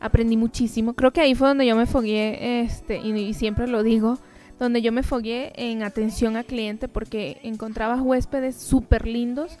aprendí 0.00 0.36
muchísimo. 0.36 0.94
Creo 0.94 1.12
que 1.12 1.20
ahí 1.20 1.34
fue 1.34 1.48
donde 1.48 1.66
yo 1.66 1.76
me 1.76 1.86
fogué, 1.86 2.62
este, 2.62 2.98
y, 2.98 3.12
y 3.12 3.34
siempre 3.34 3.68
lo 3.68 3.82
digo, 3.82 4.18
donde 4.58 4.82
yo 4.82 4.92
me 4.92 5.02
fogué 5.02 5.52
en 5.56 5.82
atención 5.82 6.36
al 6.36 6.44
cliente 6.44 6.88
porque 6.88 7.38
encontrabas 7.42 8.00
huéspedes 8.00 8.56
súper 8.56 9.06
lindos 9.06 9.58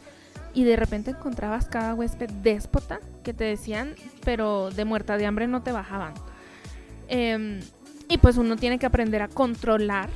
y 0.52 0.64
de 0.64 0.76
repente 0.76 1.12
encontrabas 1.12 1.66
cada 1.66 1.94
huésped 1.94 2.28
déspota 2.42 3.00
que 3.22 3.32
te 3.32 3.44
decían, 3.44 3.94
pero 4.24 4.70
de 4.70 4.84
muerta 4.84 5.16
de 5.16 5.26
hambre 5.26 5.46
no 5.46 5.62
te 5.62 5.72
bajaban. 5.72 6.12
Em, 7.08 7.60
y 8.08 8.18
pues 8.18 8.36
uno 8.36 8.56
tiene 8.56 8.78
que 8.78 8.86
aprender 8.86 9.22
a 9.22 9.28
controlar 9.28 10.10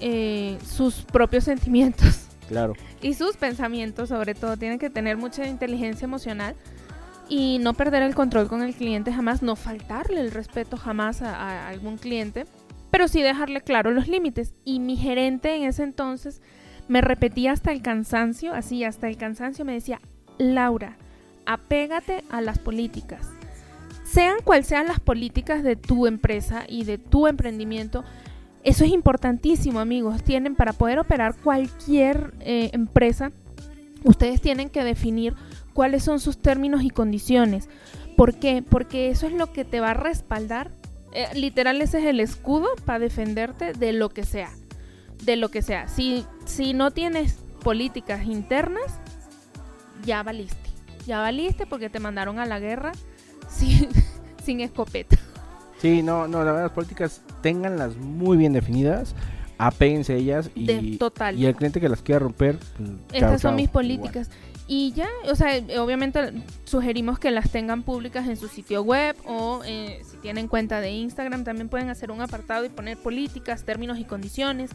eh, 0.00 0.58
sus 0.66 1.02
propios 1.02 1.44
sentimientos 1.52 2.26
Claro. 2.48 2.74
y 3.00 3.14
sus 3.14 3.36
pensamientos 3.36 4.08
sobre 4.08 4.34
todo. 4.34 4.56
Tienen 4.56 4.78
que 4.78 4.90
tener 4.90 5.16
mucha 5.16 5.46
inteligencia 5.46 6.04
emocional 6.04 6.54
y 7.32 7.58
no 7.60 7.72
perder 7.72 8.02
el 8.02 8.14
control 8.14 8.46
con 8.46 8.60
el 8.62 8.74
cliente 8.74 9.10
jamás, 9.10 9.40
no 9.42 9.56
faltarle 9.56 10.20
el 10.20 10.32
respeto 10.32 10.76
jamás 10.76 11.22
a, 11.22 11.66
algún 11.66 11.96
cliente, 11.96 12.44
pero 12.90 13.08
sí 13.08 13.22
dejarle 13.22 13.62
claro 13.62 13.90
los 13.90 14.06
límites. 14.06 14.52
Y 14.66 14.80
mi 14.80 14.98
gerente 14.98 15.56
en 15.56 15.62
ese 15.62 15.82
entonces 15.82 16.42
me 16.88 17.00
repetía 17.00 17.52
hasta 17.52 17.72
el 17.72 17.80
cansancio, 17.80 18.52
así 18.52 18.84
hasta 18.84 19.08
el 19.08 19.16
cansancio 19.16 19.64
me 19.64 19.72
decía, 19.72 19.98
Laura, 20.36 20.98
apégate 21.46 22.22
a 22.28 22.42
las 22.42 22.58
políticas. 22.58 23.30
Sean 24.04 24.36
cual 24.44 24.62
sean 24.62 24.86
las 24.86 25.00
políticas 25.00 25.62
de 25.62 25.76
tu 25.76 26.06
empresa 26.06 26.64
y 26.68 26.84
de 26.84 26.98
tu 26.98 27.28
emprendimiento, 27.28 28.04
eso 28.62 28.84
es 28.84 28.90
importantísimo, 28.90 29.80
amigos. 29.80 30.22
Tienen 30.22 30.54
para 30.54 30.74
poder 30.74 30.98
operar 30.98 31.34
cualquier 31.36 32.34
eh, 32.40 32.68
empresa, 32.74 33.32
ustedes 34.04 34.42
tienen 34.42 34.68
que 34.68 34.84
definir 34.84 35.34
cuáles 35.72 36.04
son 36.04 36.20
sus 36.20 36.38
términos 36.38 36.82
y 36.82 36.90
condiciones. 36.90 37.68
¿Por 38.16 38.34
qué? 38.34 38.62
Porque 38.68 39.10
eso 39.10 39.26
es 39.26 39.32
lo 39.32 39.52
que 39.52 39.64
te 39.64 39.80
va 39.80 39.90
a 39.90 39.94
respaldar. 39.94 40.70
Eh, 41.12 41.28
literal, 41.34 41.80
ese 41.82 41.98
es 41.98 42.04
el 42.04 42.20
escudo 42.20 42.68
para 42.84 42.98
defenderte 42.98 43.72
de 43.72 43.92
lo 43.92 44.08
que 44.10 44.24
sea. 44.24 44.50
De 45.22 45.36
lo 45.36 45.50
que 45.50 45.62
sea. 45.62 45.88
Si, 45.88 46.26
si 46.44 46.74
no 46.74 46.90
tienes 46.90 47.38
políticas 47.62 48.24
internas, 48.26 48.98
ya 50.04 50.22
valiste. 50.22 50.70
Ya 51.06 51.18
valiste 51.18 51.66
porque 51.66 51.90
te 51.90 52.00
mandaron 52.00 52.38
a 52.38 52.46
la 52.46 52.58
guerra 52.58 52.92
sin, 53.48 53.88
sin 54.44 54.60
escopeta. 54.60 55.18
Sí, 55.78 56.02
no, 56.02 56.28
no, 56.28 56.38
la 56.44 56.52
verdad, 56.52 56.62
las 56.62 56.72
políticas 56.72 57.22
tenganlas 57.40 57.96
muy 57.96 58.36
bien 58.36 58.52
definidas, 58.52 59.16
apéguense 59.66 60.12
a 60.14 60.16
ellas 60.16 60.50
y, 60.54 60.66
De- 60.66 60.96
total. 60.98 61.38
y 61.38 61.46
el 61.46 61.54
cliente 61.54 61.80
que 61.80 61.88
las 61.88 62.02
quiera 62.02 62.18
romper, 62.20 62.58
pues, 62.76 62.90
Estas 63.12 63.20
chao, 63.20 63.30
son 63.30 63.38
chao, 63.40 63.52
mis 63.52 63.64
igual. 63.68 63.72
políticas. 63.72 64.30
Y 64.68 64.92
ya, 64.92 65.08
o 65.28 65.34
sea, 65.34 65.60
obviamente 65.80 66.32
sugerimos 66.64 67.18
que 67.18 67.30
las 67.30 67.50
tengan 67.50 67.82
públicas 67.82 68.26
en 68.28 68.36
su 68.36 68.48
sitio 68.48 68.82
web 68.82 69.16
o 69.26 69.60
eh, 69.66 70.00
si 70.08 70.16
tienen 70.18 70.48
cuenta 70.48 70.80
de 70.80 70.90
Instagram 70.92 71.44
también 71.44 71.68
pueden 71.68 71.90
hacer 71.90 72.10
un 72.10 72.20
apartado 72.22 72.64
y 72.64 72.68
poner 72.68 72.96
políticas, 72.96 73.64
términos 73.64 73.98
y 73.98 74.04
condiciones. 74.04 74.70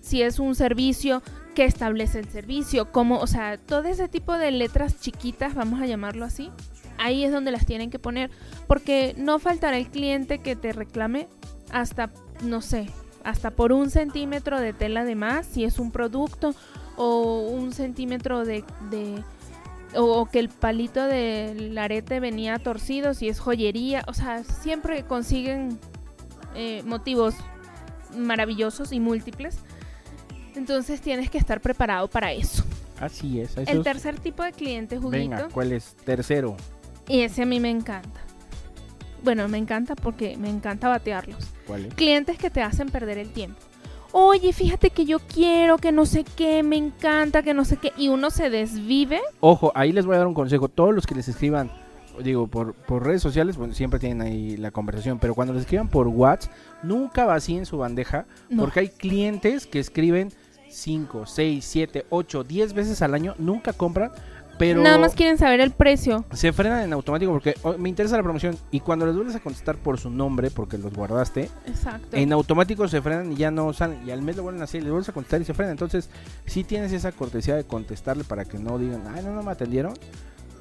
Si 0.00 0.20
es 0.22 0.38
un 0.38 0.54
servicio, 0.54 1.22
que 1.54 1.64
establece 1.64 2.18
el 2.18 2.28
servicio, 2.28 2.92
cómo, 2.92 3.18
o 3.18 3.26
sea, 3.26 3.56
todo 3.58 3.88
ese 3.88 4.08
tipo 4.08 4.36
de 4.36 4.50
letras 4.50 5.00
chiquitas, 5.00 5.54
vamos 5.54 5.80
a 5.80 5.86
llamarlo 5.86 6.24
así, 6.26 6.50
ahí 6.98 7.24
es 7.24 7.32
donde 7.32 7.50
las 7.50 7.64
tienen 7.64 7.90
que 7.90 7.98
poner, 7.98 8.30
porque 8.66 9.14
no 9.16 9.38
faltará 9.38 9.78
el 9.78 9.86
cliente 9.88 10.38
que 10.40 10.56
te 10.56 10.72
reclame 10.72 11.26
hasta, 11.72 12.10
no 12.42 12.60
sé, 12.60 12.86
hasta 13.24 13.50
por 13.50 13.72
un 13.72 13.90
centímetro 13.90 14.60
de 14.60 14.72
tela 14.72 15.04
de 15.04 15.14
más, 15.14 15.46
si 15.46 15.64
es 15.64 15.78
un 15.78 15.90
producto, 15.90 16.54
o 16.96 17.40
un 17.50 17.72
centímetro 17.72 18.44
de, 18.44 18.64
de- 18.90 19.22
o, 19.96 20.20
o 20.20 20.26
que 20.26 20.38
el 20.40 20.48
palito 20.48 21.02
del 21.04 21.76
arete 21.78 22.20
venía 22.20 22.58
torcido, 22.58 23.14
si 23.14 23.28
es 23.28 23.40
joyería, 23.40 24.04
o 24.06 24.14
sea, 24.14 24.44
siempre 24.44 25.04
consiguen 25.04 25.78
eh, 26.54 26.82
motivos 26.84 27.34
maravillosos 28.16 28.92
y 28.92 29.00
múltiples. 29.00 29.56
Entonces 30.54 31.00
tienes 31.00 31.30
que 31.30 31.38
estar 31.38 31.60
preparado 31.60 32.08
para 32.08 32.32
eso. 32.32 32.64
Así 33.00 33.40
es, 33.40 33.56
eso 33.56 33.70
El 33.70 33.82
tercer 33.82 34.20
tipo 34.20 34.42
de 34.44 34.52
cliente, 34.52 34.96
Juguito, 34.98 35.10
Venga, 35.18 35.48
¿cuál 35.52 35.72
es? 35.72 35.94
Tercero. 36.04 36.56
y 37.08 37.20
ese 37.22 37.42
a 37.42 37.46
mí 37.46 37.58
me 37.58 37.70
encanta. 37.70 38.20
Bueno, 39.24 39.48
me 39.48 39.58
encanta 39.58 39.94
porque 39.96 40.36
me 40.36 40.50
encanta 40.50 40.88
batearlos. 40.88 41.44
¿Cuál 41.66 41.86
es? 41.86 41.94
Clientes 41.94 42.36
que 42.38 42.50
te 42.50 42.62
hacen 42.62 42.90
perder 42.90 43.18
el 43.18 43.30
tiempo. 43.30 43.58
Oye, 44.12 44.52
fíjate 44.52 44.90
que 44.90 45.06
yo 45.06 45.18
quiero, 45.18 45.78
que 45.78 45.90
no 45.90 46.06
sé 46.06 46.22
qué, 46.24 46.62
me 46.62 46.76
encanta, 46.76 47.42
que 47.42 47.52
no 47.54 47.64
sé 47.64 47.78
qué. 47.78 47.92
Y 47.96 48.08
uno 48.08 48.30
se 48.30 48.48
desvive. 48.50 49.20
Ojo, 49.40 49.72
ahí 49.74 49.90
les 49.92 50.06
voy 50.06 50.14
a 50.14 50.18
dar 50.18 50.26
un 50.28 50.34
consejo. 50.34 50.68
Todos 50.68 50.94
los 50.94 51.04
que 51.04 51.16
les 51.16 51.26
escriban, 51.26 51.68
digo, 52.22 52.46
por, 52.46 52.74
por 52.74 53.04
redes 53.04 53.22
sociales, 53.22 53.56
bueno, 53.56 53.74
siempre 53.74 53.98
tienen 53.98 54.20
ahí 54.20 54.56
la 54.56 54.70
conversación, 54.70 55.18
pero 55.18 55.34
cuando 55.34 55.52
les 55.52 55.62
escriban 55.62 55.88
por 55.88 56.06
WhatsApp, 56.06 56.52
nunca 56.84 57.24
vacíen 57.24 57.66
su 57.66 57.78
bandeja, 57.78 58.26
No. 58.50 58.62
porque 58.62 58.80
hay 58.80 58.88
clientes 58.90 59.66
que 59.66 59.80
escriben 59.80 60.30
5, 60.68 61.26
6, 61.26 61.64
7, 61.64 62.06
8, 62.10 62.44
10 62.44 62.72
veces 62.72 63.02
al 63.02 63.14
año, 63.14 63.34
nunca 63.38 63.72
compran, 63.72 64.12
pero 64.58 64.82
Nada 64.82 64.98
más 64.98 65.14
quieren 65.14 65.36
saber 65.38 65.60
el 65.60 65.70
precio. 65.72 66.24
se 66.32 66.52
frenan 66.52 66.82
en 66.82 66.92
automático 66.92 67.32
porque 67.32 67.54
"Oh, 67.62 67.74
me 67.78 67.88
interesa 67.88 68.16
la 68.16 68.22
promoción 68.22 68.56
y 68.70 68.80
cuando 68.80 69.04
les 69.06 69.14
vuelves 69.14 69.34
a 69.36 69.40
contestar 69.40 69.76
por 69.76 69.98
su 69.98 70.10
nombre, 70.10 70.50
porque 70.50 70.78
los 70.78 70.92
guardaste, 70.94 71.50
Exacto. 71.66 72.16
en 72.16 72.32
automático 72.32 72.86
se 72.88 73.02
frenan 73.02 73.32
y 73.32 73.36
ya 73.36 73.50
no 73.50 73.72
salen. 73.72 74.06
Y 74.06 74.10
al 74.10 74.22
mes 74.22 74.36
lo 74.36 74.42
vuelven 74.44 74.60
a 74.60 74.64
hacer 74.64 74.80
y 74.80 74.84
le 74.84 74.90
vuelves 74.90 75.08
a 75.08 75.12
contestar 75.12 75.40
y 75.40 75.44
se 75.44 75.54
frenan. 75.54 75.72
Entonces, 75.72 76.08
sí 76.46 76.64
tienes 76.64 76.92
esa 76.92 77.12
cortesía 77.12 77.56
de 77.56 77.64
contestarle 77.64 78.24
para 78.24 78.44
que 78.44 78.58
no 78.58 78.78
digan, 78.78 79.02
ay, 79.14 79.24
no, 79.24 79.32
no 79.34 79.42
me 79.42 79.50
atendieron. 79.52 79.94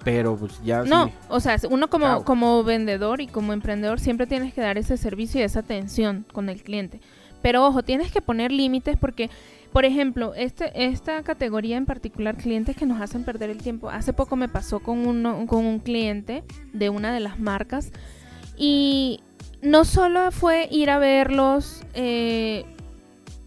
Pero 0.04 0.36
pues 0.36 0.60
ya 0.66 0.84
No, 0.84 1.06
sí. 1.06 1.14
o 1.30 1.40
sea, 1.40 1.56
uno 1.70 1.90
como, 1.90 2.06
Chao. 2.06 2.26
como 2.26 2.62
vendedor 2.66 3.22
y 3.22 3.28
como 3.28 3.54
emprendedor 3.54 4.02
siempre 4.02 4.28
tienes 4.28 4.54
que 4.54 4.60
dar 4.60 4.78
ese 4.78 4.98
servicio 4.98 5.40
y 5.40 5.44
esa 5.46 5.62
atención 5.62 6.26
con 6.34 6.50
el 6.50 6.62
cliente. 6.62 7.00
Pero 7.44 7.68
ojo, 7.68 7.84
tienes 7.84 8.12
que 8.12 8.22
poner 8.22 8.54
límites 8.54 8.98
porque, 8.98 9.30
por 9.74 9.84
ejemplo, 9.84 10.34
este, 10.34 10.86
esta 10.86 11.22
categoría 11.24 11.76
en 11.76 11.86
particular, 11.86 12.38
clientes 12.38 12.76
que 12.76 12.86
nos 12.86 13.02
hacen 13.02 13.26
perder 13.26 13.50
el 13.50 13.58
tiempo. 13.58 13.90
Hace 13.90 14.14
poco 14.14 14.38
me 14.38 14.48
pasó 14.48 14.80
con, 14.80 15.06
uno, 15.06 15.46
con 15.46 15.66
un 15.66 15.80
cliente 15.80 16.46
de 16.72 16.90
una 16.90 17.14
de 17.14 17.20
las 17.20 17.40
marcas 17.40 17.92
y 18.58 19.20
no 19.62 19.84
solo 19.84 20.32
fue 20.32 20.70
ir 20.72 20.90
a 20.90 21.00
verlos, 21.00 21.84
eh, 21.94 22.66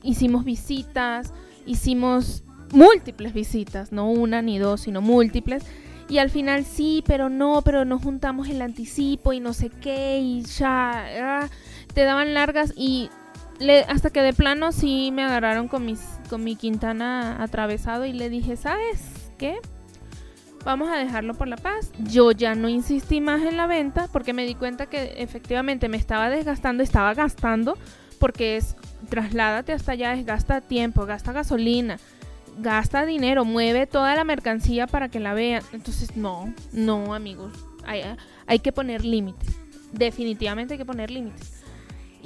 hicimos 0.02 0.44
visitas, 0.44 1.32
hicimos 1.64 2.44
múltiples 2.72 3.32
visitas, 3.32 3.92
no 3.92 4.10
una 4.10 4.42
ni 4.42 4.58
dos, 4.58 4.82
sino 4.82 5.00
múltiples. 5.00 5.64
Y 6.08 6.18
al 6.18 6.28
final 6.28 6.64
sí, 6.64 7.02
pero 7.06 7.30
no, 7.30 7.62
pero 7.62 7.86
nos 7.86 8.02
juntamos 8.02 8.48
el 8.48 8.60
anticipo 8.60 9.32
y 9.32 9.40
no 9.40 9.54
sé 9.54 9.70
qué 9.70 10.18
y 10.20 10.42
ya 10.42 11.06
ah, 11.20 11.48
te 11.94 12.02
daban 12.02 12.34
largas 12.34 12.74
y 12.76 13.08
le, 13.58 13.80
hasta 13.80 14.10
que 14.10 14.22
de 14.22 14.32
plano 14.32 14.72
sí 14.72 15.10
me 15.12 15.24
agarraron 15.24 15.68
con 15.68 15.84
mis 15.84 16.00
con 16.28 16.42
mi 16.42 16.56
Quintana 16.56 17.42
atravesado 17.42 18.04
y 18.04 18.12
le 18.12 18.28
dije, 18.28 18.56
"¿Sabes 18.56 19.30
qué? 19.38 19.56
Vamos 20.64 20.88
a 20.88 20.96
dejarlo 20.96 21.34
por 21.34 21.48
la 21.48 21.56
paz." 21.56 21.92
Yo 21.98 22.32
ya 22.32 22.54
no 22.54 22.68
insistí 22.68 23.20
más 23.20 23.42
en 23.42 23.56
la 23.56 23.66
venta 23.66 24.08
porque 24.12 24.32
me 24.32 24.44
di 24.44 24.54
cuenta 24.54 24.86
que 24.86 25.14
efectivamente 25.18 25.88
me 25.88 25.96
estaba 25.96 26.28
desgastando, 26.30 26.82
estaba 26.82 27.14
gastando 27.14 27.78
porque 28.18 28.56
es 28.56 28.76
trasládate 29.08 29.72
hasta 29.72 29.92
allá, 29.92 30.14
es 30.14 30.26
gasta 30.26 30.60
tiempo, 30.60 31.06
gasta 31.06 31.32
gasolina, 31.32 31.98
gasta 32.58 33.06
dinero, 33.06 33.44
mueve 33.44 33.86
toda 33.86 34.14
la 34.14 34.24
mercancía 34.24 34.86
para 34.86 35.08
que 35.08 35.20
la 35.20 35.34
vean. 35.34 35.62
Entonces, 35.72 36.16
no, 36.16 36.52
no, 36.72 37.14
amigos. 37.14 37.52
Hay, 37.84 38.02
hay 38.46 38.58
que 38.58 38.72
poner 38.72 39.04
límites. 39.04 39.56
Definitivamente 39.92 40.74
hay 40.74 40.78
que 40.78 40.84
poner 40.84 41.10
límites. 41.10 41.55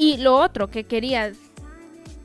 Y 0.01 0.17
lo 0.17 0.37
otro 0.37 0.69
que 0.69 0.85
quería 0.85 1.33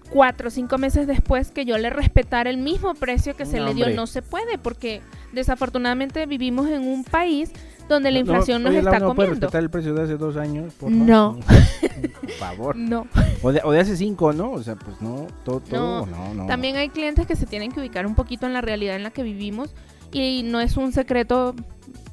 cuatro 0.10 0.48
o 0.48 0.52
cinco 0.52 0.78
meses 0.78 1.08
después 1.08 1.52
que 1.52 1.66
yo 1.66 1.78
le 1.78 1.90
respetara 1.90 2.50
el 2.50 2.58
mismo 2.58 2.94
precio 2.94 3.36
que 3.36 3.46
se 3.46 3.60
No, 3.60 3.68
le 3.68 3.74
dio, 3.74 3.86
hombre. 3.86 3.96
no 3.96 4.08
se 4.08 4.22
puede 4.22 4.58
porque 4.58 5.02
desafortunadamente 5.34 6.26
vivimos 6.26 6.68
en 6.70 6.88
un 6.88 7.04
país 7.04 7.52
donde 7.90 8.12
la 8.12 8.20
No, 8.20 8.22
inflación 8.22 8.64
nos 8.64 8.70
oye, 8.72 8.80
está 8.80 9.00
¿no 9.00 9.08
comiendo. 9.08 9.32
respetar 9.36 9.62
el 9.62 9.70
precio 9.70 9.94
de 9.94 10.04
hace 10.04 10.16
dos 10.18 10.38
años? 10.38 10.74
Por 10.74 10.90
No. 10.92 11.38
Por 12.22 12.30
favor. 12.32 12.76
No. 12.76 13.08
O 13.44 13.52
de, 13.52 13.62
o 13.64 13.72
de 13.72 13.80
hace 13.80 13.96
cinco, 13.98 14.32
¿no? 14.34 14.52
O 14.52 14.64
sea, 14.64 14.76
pues 14.76 15.00
no, 15.02 15.28
todo, 15.44 15.60
todo, 15.60 16.06
no, 16.06 16.34
no. 16.34 16.46
También 16.48 16.76
hay 16.78 16.90
clientes 16.90 17.28
que 17.28 17.36
se 17.36 17.46
tienen 17.46 17.72
que 17.72 17.80
ubicar 17.80 18.06
un 18.08 18.16
poquito 18.16 18.46
en 18.48 18.54
la 18.54 18.62
realidad 18.62 18.96
en 18.96 19.04
la 19.04 19.12
que 19.12 19.22
vivimos 19.24 19.74
y 20.12 20.44
no 20.44 20.60
es 20.62 20.78
un 20.78 20.92
secreto 20.94 21.56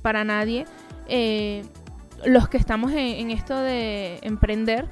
para 0.02 0.24
nadie. 0.24 0.66
eh, 1.08 1.62
los 2.24 2.48
que 2.48 2.56
estamos 2.56 2.92
en, 2.92 2.98
en 2.98 3.30
esto 3.32 3.56
de 3.56 4.18
emprender, 4.22 4.86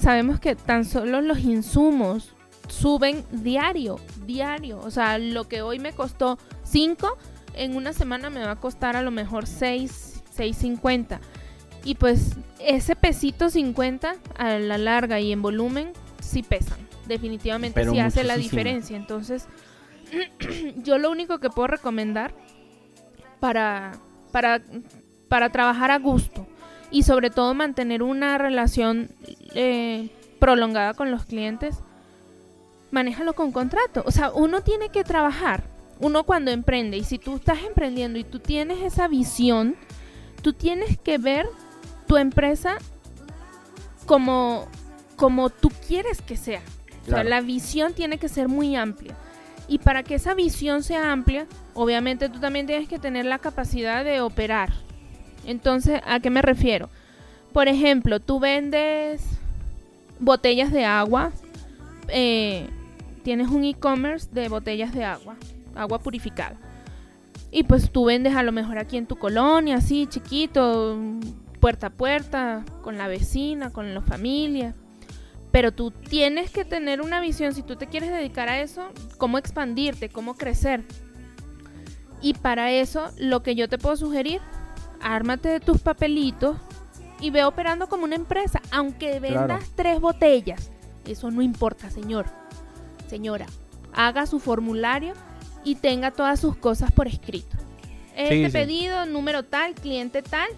sabemos 0.00 0.40
que 0.40 0.56
tan 0.56 0.84
solo 0.84 1.20
los 1.20 1.40
insumos 1.40 2.34
suben 2.68 3.24
diario, 3.30 4.00
diario. 4.26 4.80
O 4.80 4.90
sea, 4.90 5.18
lo 5.18 5.48
que 5.48 5.62
hoy 5.62 5.78
me 5.78 5.92
costó 5.92 6.38
5, 6.64 7.16
en 7.54 7.76
una 7.76 7.92
semana 7.92 8.30
me 8.30 8.44
va 8.44 8.52
a 8.52 8.56
costar 8.56 8.96
a 8.96 9.02
lo 9.02 9.10
mejor 9.10 9.46
6, 9.46 10.22
6.50. 10.36 11.20
Y 11.84 11.94
pues 11.94 12.36
ese 12.58 12.96
pesito 12.96 13.50
50 13.50 14.16
a 14.36 14.58
la 14.58 14.78
larga 14.78 15.20
y 15.20 15.32
en 15.32 15.42
volumen 15.42 15.92
sí 16.20 16.42
pesan. 16.42 16.78
Definitivamente 17.06 17.74
Pero 17.74 17.92
sí 17.92 17.98
hace 17.98 18.22
la 18.24 18.36
diferencia. 18.36 18.96
Entonces, 18.96 19.48
yo 20.76 20.98
lo 20.98 21.10
único 21.10 21.40
que 21.40 21.50
puedo 21.50 21.66
recomendar 21.66 22.34
para, 23.40 23.92
para, 24.30 24.62
para 25.28 25.50
trabajar 25.50 25.90
a 25.90 25.98
gusto 25.98 26.46
y 26.90 27.04
sobre 27.04 27.30
todo 27.30 27.54
mantener 27.54 28.02
una 28.02 28.38
relación 28.38 29.10
eh, 29.54 30.10
prolongada 30.38 30.94
con 30.94 31.10
los 31.10 31.24
clientes, 31.24 31.78
manéjalo 32.90 33.34
con 33.34 33.52
contrato. 33.52 34.02
O 34.06 34.10
sea, 34.10 34.32
uno 34.32 34.62
tiene 34.62 34.88
que 34.88 35.04
trabajar. 35.04 35.64
Uno 36.00 36.24
cuando 36.24 36.50
emprende, 36.50 36.96
y 36.96 37.04
si 37.04 37.18
tú 37.18 37.36
estás 37.36 37.58
emprendiendo 37.62 38.18
y 38.18 38.24
tú 38.24 38.38
tienes 38.38 38.80
esa 38.80 39.06
visión, 39.06 39.76
tú 40.42 40.54
tienes 40.54 40.98
que 40.98 41.18
ver 41.18 41.46
tu 42.06 42.16
empresa 42.16 42.78
como, 44.06 44.66
como 45.16 45.50
tú 45.50 45.70
quieres 45.86 46.22
que 46.22 46.36
sea. 46.36 46.62
O 47.06 47.10
sea, 47.10 47.24
la 47.24 47.40
visión 47.40 47.92
tiene 47.92 48.18
que 48.18 48.28
ser 48.28 48.48
muy 48.48 48.76
amplia. 48.76 49.14
Y 49.68 49.78
para 49.78 50.02
que 50.02 50.16
esa 50.16 50.34
visión 50.34 50.82
sea 50.82 51.12
amplia, 51.12 51.46
obviamente 51.74 52.28
tú 52.28 52.40
también 52.40 52.66
tienes 52.66 52.88
que 52.88 52.98
tener 52.98 53.26
la 53.26 53.38
capacidad 53.38 54.04
de 54.04 54.20
operar. 54.20 54.72
Entonces, 55.44 56.00
¿a 56.04 56.20
qué 56.20 56.30
me 56.30 56.42
refiero? 56.42 56.88
Por 57.52 57.68
ejemplo, 57.68 58.20
tú 58.20 58.38
vendes 58.38 59.24
botellas 60.18 60.72
de 60.72 60.84
agua, 60.84 61.32
eh, 62.08 62.68
tienes 63.22 63.48
un 63.48 63.64
e-commerce 63.64 64.28
de 64.32 64.48
botellas 64.48 64.92
de 64.92 65.04
agua, 65.04 65.36
agua 65.74 65.98
purificada. 65.98 66.56
Y 67.50 67.64
pues 67.64 67.90
tú 67.90 68.04
vendes 68.04 68.36
a 68.36 68.42
lo 68.42 68.52
mejor 68.52 68.78
aquí 68.78 68.96
en 68.96 69.06
tu 69.06 69.16
colonia, 69.16 69.76
así 69.76 70.06
chiquito, 70.06 70.98
puerta 71.58 71.88
a 71.88 71.90
puerta, 71.90 72.64
con 72.82 72.96
la 72.96 73.08
vecina, 73.08 73.70
con 73.70 73.92
la 73.92 74.02
familia. 74.02 74.74
Pero 75.50 75.72
tú 75.72 75.90
tienes 75.90 76.50
que 76.50 76.64
tener 76.64 77.00
una 77.00 77.20
visión, 77.20 77.54
si 77.54 77.62
tú 77.62 77.74
te 77.74 77.88
quieres 77.88 78.10
dedicar 78.10 78.48
a 78.48 78.60
eso, 78.60 78.90
cómo 79.18 79.36
expandirte, 79.36 80.08
cómo 80.08 80.34
crecer. 80.34 80.84
Y 82.22 82.34
para 82.34 82.70
eso, 82.70 83.10
lo 83.18 83.42
que 83.42 83.56
yo 83.56 83.68
te 83.68 83.78
puedo 83.78 83.96
sugerir, 83.96 84.40
ármate 85.02 85.48
de 85.48 85.60
tus 85.60 85.80
papelitos 85.80 86.56
y 87.20 87.30
ve 87.30 87.44
operando 87.44 87.88
como 87.88 88.04
una 88.04 88.16
empresa, 88.16 88.60
aunque 88.70 89.20
vendas 89.20 89.46
Claro. 89.46 89.64
tres 89.74 90.00
botellas. 90.00 90.70
Eso 91.04 91.30
no 91.30 91.42
importa, 91.42 91.90
señor. 91.90 92.26
Señora, 93.08 93.46
haga 93.92 94.26
su 94.26 94.38
formulario 94.38 95.14
y 95.64 95.74
tenga 95.76 96.10
todas 96.10 96.40
sus 96.40 96.56
cosas 96.56 96.92
por 96.92 97.08
escrito. 97.08 97.56
Este 98.16 98.46
sí. 98.46 98.52
pedido, 98.52 99.06
número 99.06 99.42
tal, 99.44 99.74
cliente 99.74 100.22
tal, 100.22 100.48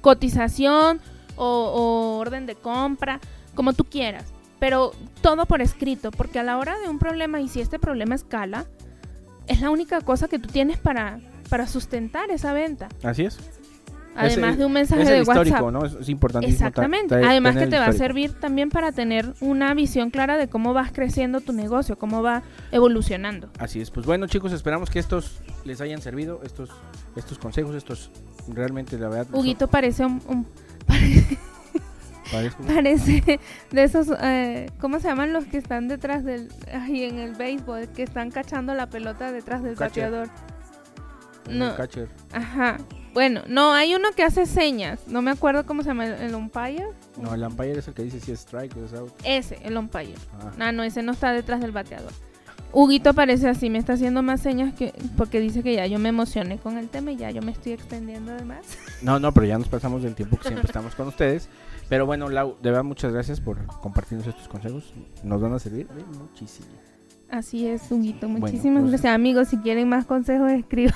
cotización 0.00 1.00
o, 1.36 1.46
o 1.46 2.18
orden 2.18 2.46
de 2.46 2.54
compra, 2.54 3.20
como 3.54 3.72
tú 3.72 3.84
quieras. 3.84 4.24
Pero 4.58 4.92
todo 5.22 5.46
por 5.46 5.60
escrito, 5.60 6.10
porque 6.10 6.38
a 6.38 6.42
la 6.42 6.58
hora 6.58 6.78
de 6.78 6.88
un 6.88 6.98
problema, 6.98 7.40
y 7.40 7.48
si 7.48 7.60
este 7.60 7.78
problema 7.78 8.14
escala, 8.14 8.66
es 9.46 9.60
la 9.60 9.70
única 9.70 10.00
cosa 10.02 10.28
que 10.28 10.38
tú 10.38 10.48
tienes 10.48 10.78
para, 10.78 11.18
para 11.52 11.66
sustentar 11.66 12.30
esa 12.30 12.54
venta. 12.54 12.88
Así 13.04 13.24
es. 13.26 13.38
Además 14.16 14.56
de 14.56 14.64
un 14.64 14.72
mensaje 14.72 15.02
es 15.02 15.08
de 15.08 15.16
el 15.16 15.22
histórico, 15.22 15.64
WhatsApp. 15.66 15.72
¿no? 15.72 15.84
Es, 16.00 16.06
ta- 16.32 16.40
Exactamente. 16.40 17.20
ta- 17.20 17.28
Además 17.30 17.56
que 17.56 17.66
te 17.66 17.78
va 17.78 17.86
a 17.88 17.92
servir 17.92 18.32
también 18.32 18.70
para 18.70 18.90
tener 18.92 19.34
una 19.40 19.74
visión 19.74 20.08
clara 20.08 20.38
de 20.38 20.48
cómo 20.48 20.72
vas 20.72 20.92
creciendo 20.92 21.42
tu 21.42 21.52
negocio, 21.52 21.98
cómo 21.98 22.22
va 22.22 22.42
evolucionando. 22.70 23.50
Así 23.58 23.82
es, 23.82 23.90
pues 23.90 24.06
bueno 24.06 24.26
chicos, 24.28 24.50
esperamos 24.52 24.88
que 24.88 24.98
estos 24.98 25.42
les 25.66 25.82
hayan 25.82 26.00
servido, 26.00 26.40
estos, 26.42 26.70
estos 27.16 27.38
consejos, 27.38 27.74
estos 27.74 28.10
realmente 28.48 28.98
la 28.98 29.08
verdad. 29.10 29.26
son- 29.30 29.38
Huguito 29.40 29.68
parece 29.68 30.06
un, 30.06 30.22
un- 30.26 30.46
parezco- 32.32 32.66
parece 32.66 33.40
de 33.70 33.82
esos, 33.82 34.08
eh, 34.22 34.70
¿cómo 34.80 35.00
se 35.00 35.08
llaman 35.08 35.32
los 35.34 35.44
que 35.44 35.58
están 35.58 35.88
detrás 35.88 36.24
del, 36.24 36.48
ahí 36.72 37.04
en 37.04 37.18
el 37.18 37.34
béisbol, 37.34 37.88
que 37.88 38.02
están 38.02 38.30
cachando 38.30 38.74
la 38.74 38.88
pelota 38.88 39.32
detrás 39.32 39.62
del 39.62 39.76
Catcher. 39.76 40.10
bateador? 40.10 40.28
No, 41.50 41.74
catcher. 41.76 42.08
ajá. 42.32 42.78
Bueno, 43.14 43.42
no, 43.46 43.74
hay 43.74 43.94
uno 43.94 44.08
que 44.16 44.22
hace 44.22 44.46
señas, 44.46 45.00
no 45.06 45.20
me 45.20 45.30
acuerdo 45.30 45.66
cómo 45.66 45.82
se 45.82 45.88
llama, 45.88 46.06
el, 46.06 46.14
el 46.14 46.34
umpire. 46.34 46.86
No, 47.20 47.34
el 47.34 47.42
umpire 47.42 47.78
es 47.78 47.86
el 47.86 47.92
que 47.92 48.04
dice 48.04 48.20
si 48.20 48.32
es 48.32 48.40
strike 48.40 48.74
o 48.78 48.84
es 48.86 48.94
out. 48.94 49.12
Ese, 49.22 49.58
el 49.64 49.76
umpire. 49.76 50.14
Ah, 50.58 50.72
no, 50.72 50.82
ese 50.82 51.02
no 51.02 51.12
está 51.12 51.30
detrás 51.32 51.60
del 51.60 51.72
bateador. 51.72 52.12
Huguito 52.74 53.12
parece 53.12 53.50
así, 53.50 53.68
me 53.68 53.76
está 53.78 53.92
haciendo 53.92 54.22
más 54.22 54.40
señas 54.40 54.72
que 54.72 54.94
porque 55.18 55.40
dice 55.40 55.62
que 55.62 55.74
ya 55.74 55.86
yo 55.86 55.98
me 55.98 56.08
emocioné 56.08 56.56
con 56.56 56.78
el 56.78 56.88
tema 56.88 57.12
y 57.12 57.16
ya 57.16 57.30
yo 57.30 57.42
me 57.42 57.52
estoy 57.52 57.72
extendiendo 57.72 58.32
de 58.32 58.44
más. 58.44 58.64
No, 59.02 59.18
no, 59.18 59.32
pero 59.32 59.46
ya 59.46 59.58
nos 59.58 59.68
pasamos 59.68 60.02
del 60.02 60.14
tiempo 60.14 60.36
que 60.38 60.44
siempre 60.44 60.66
estamos 60.66 60.94
con 60.94 61.08
ustedes. 61.08 61.48
Pero 61.90 62.06
bueno, 62.06 62.30
Lau, 62.30 62.56
de 62.62 62.70
verdad 62.70 62.84
muchas 62.84 63.12
gracias 63.12 63.40
por 63.40 63.66
compartirnos 63.66 64.26
estos 64.26 64.48
consejos. 64.48 64.94
Nos 65.22 65.42
van 65.42 65.52
a 65.52 65.58
servir 65.58 65.86
muchísimo. 66.18 66.68
Así 67.32 67.66
es, 67.66 67.90
Huguito. 67.90 68.28
Bueno, 68.28 68.46
Muchísimas 68.46 68.82
pues- 68.82 68.92
gracias, 68.92 69.14
amigos. 69.14 69.48
Si 69.48 69.56
quieren 69.56 69.88
más 69.88 70.04
consejos, 70.04 70.52
escriban. 70.52 70.94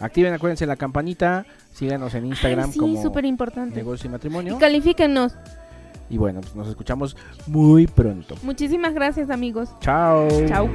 Activen, 0.00 0.32
acuérdense 0.32 0.66
la 0.66 0.74
campanita, 0.76 1.46
síganos 1.74 2.14
en 2.14 2.26
Instagram 2.26 2.66
Ay, 2.66 2.72
sí, 2.72 2.78
como 2.80 3.00
súper 3.00 3.24
importante. 3.26 3.76
Negocio 3.76 4.08
y 4.08 4.10
Matrimonio. 4.10 4.56
Y 4.56 4.58
califíquennos. 4.58 5.36
Y 6.10 6.18
bueno, 6.18 6.40
pues 6.40 6.56
nos 6.56 6.68
escuchamos 6.68 7.16
muy 7.46 7.86
pronto. 7.86 8.34
Muchísimas 8.42 8.94
gracias, 8.94 9.30
amigos. 9.30 9.68
Chao. 9.80 10.26
Chao. 10.48 10.68